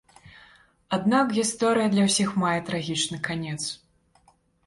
[0.97, 3.59] Аднак, гісторыя для ўсіх мае трагічны канец.